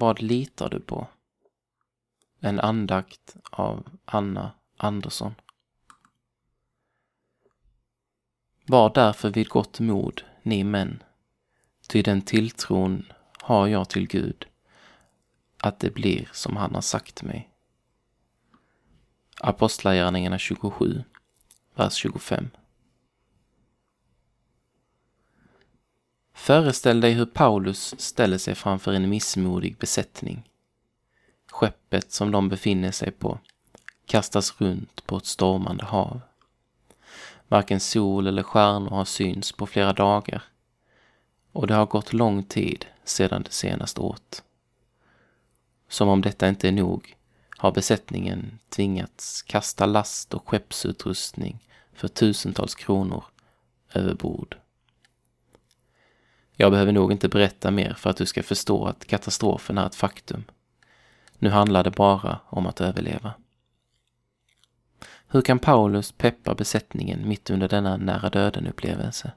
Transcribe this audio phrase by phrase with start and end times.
[0.00, 1.06] Vad litar du på?
[2.40, 5.34] En andakt av Anna Andersson.
[8.66, 11.02] Var därför vid gott mod, ni män,
[11.88, 14.46] ty den tilltron har jag till Gud,
[15.56, 17.50] att det blir som han har sagt mig.
[19.40, 21.04] Apostlagärningarna 27,
[21.74, 22.50] vers 25.
[26.48, 30.50] Föreställ dig hur Paulus ställer sig framför en missmodig besättning.
[31.50, 33.38] Skeppet som de befinner sig på
[34.06, 36.20] kastas runt på ett stormande hav.
[37.48, 40.42] Varken sol eller stjärnor har synts på flera dagar
[41.52, 44.42] och det har gått lång tid sedan det senast åt.
[45.88, 47.16] Som om detta inte är nog
[47.48, 51.58] har besättningen tvingats kasta last och skeppsutrustning
[51.92, 53.24] för tusentals kronor
[53.92, 54.56] över bord.
[56.60, 59.94] Jag behöver nog inte berätta mer för att du ska förstå att katastrofen är ett
[59.94, 60.44] faktum.
[61.38, 63.32] Nu handlar det bara om att överleva.
[65.28, 69.32] Hur kan Paulus peppa besättningen mitt under denna nära döden-upplevelse?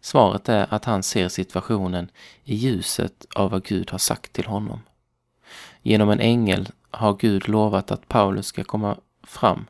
[0.00, 2.10] Svaret är att han ser situationen
[2.44, 4.80] i ljuset av vad Gud har sagt till honom.
[5.82, 9.64] Genom en ängel har Gud lovat att Paulus ska komma fram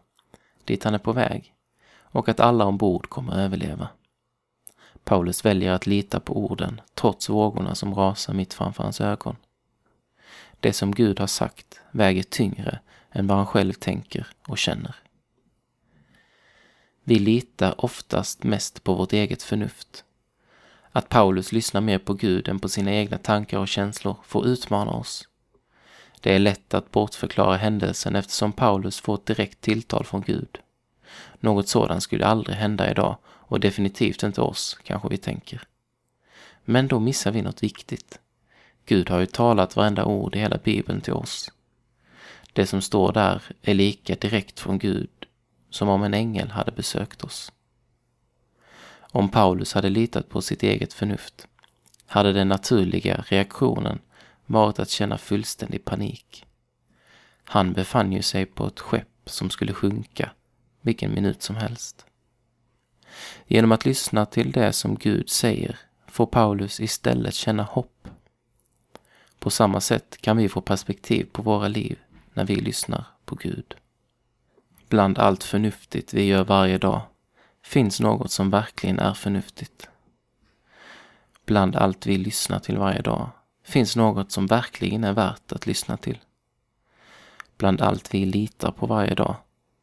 [0.65, 1.55] dit han är på väg
[1.93, 3.89] och att alla ombord kommer överleva.
[5.05, 9.37] Paulus väljer att lita på orden trots vågorna som rasar mitt framför hans ögon.
[10.61, 12.81] Det som Gud har sagt väger tyngre
[13.13, 14.95] än vad han själv tänker och känner.
[17.05, 20.05] Vi litar oftast mest på vårt eget förnuft.
[20.93, 24.91] Att Paulus lyssnar mer på Gud än på sina egna tankar och känslor får utmana
[24.91, 25.29] oss.
[26.21, 30.59] Det är lätt att bortförklara händelsen eftersom Paulus får ett direkt tilltal från Gud.
[31.41, 33.17] Något sådant skulle aldrig hända idag
[33.51, 35.63] och definitivt inte oss, kanske vi tänker.
[36.65, 38.19] Men då missar vi något viktigt.
[38.87, 41.53] Gud har ju talat varenda ord i hela Bibeln till oss.
[42.53, 45.11] Det som står där är lika direkt från Gud
[45.71, 47.53] som om en ängel hade besökt oss.
[49.01, 51.49] Om Paulus hade litat på sitt eget förnuft
[52.07, 53.99] hade den naturliga reaktionen
[54.47, 56.47] varit att känna fullständig panik.
[57.45, 60.31] Han befann ju sig på ett skepp som skulle sjunka
[60.81, 62.07] vilken minut som helst.
[63.47, 68.09] Genom att lyssna till det som Gud säger får Paulus istället känna hopp.
[69.39, 71.99] På samma sätt kan vi få perspektiv på våra liv
[72.33, 73.75] när vi lyssnar på Gud.
[74.89, 77.01] Bland allt förnuftigt vi gör varje dag
[77.63, 79.89] finns något som verkligen är förnuftigt.
[81.47, 83.31] Bland allt vi lyssnar till varje dag
[83.65, 86.19] finns något som verkligen är värt att lyssna till.
[87.57, 89.37] Bland allt vi litar på varje dag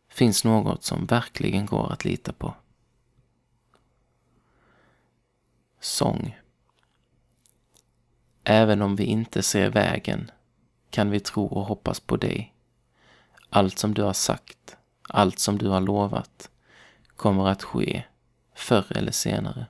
[0.10, 2.54] finns något som verkligen går att lita på.
[5.98, 6.40] Sång
[8.44, 10.32] Även om vi inte ser vägen
[10.90, 12.56] kan vi tro och hoppas på dig.
[13.50, 16.50] Allt som du har sagt, allt som du har lovat
[17.16, 18.04] kommer att ske
[18.56, 19.66] förr eller senare.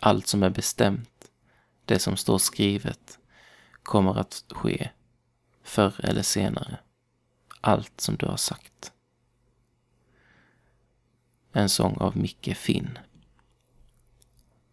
[0.00, 1.30] Allt som är bestämt,
[1.84, 3.18] det som står skrivet,
[3.82, 4.90] kommer att ske
[5.62, 6.78] förr eller senare.
[7.60, 8.92] Allt som du har sagt.
[11.52, 12.98] En sång av Micke Finn.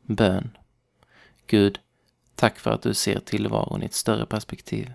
[0.08, 0.58] Bön.
[1.48, 1.80] Gud,
[2.36, 4.94] tack för att du ser tillvaron i ett större perspektiv.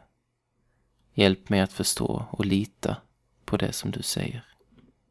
[1.14, 2.96] Hjälp mig att förstå och lita
[3.44, 4.49] på det som du säger.